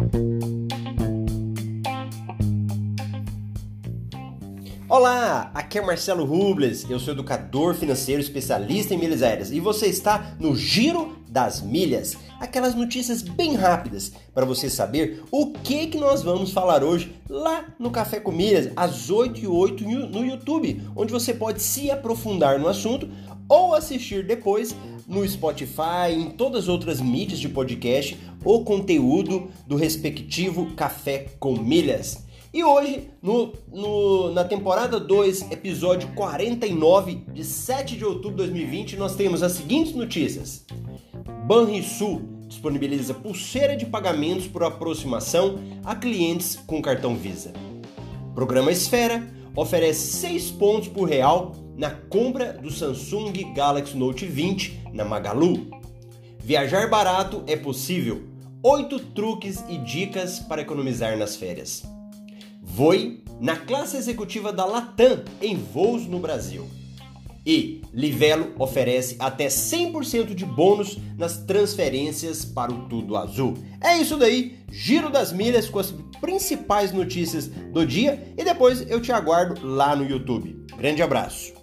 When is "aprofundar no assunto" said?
21.88-23.08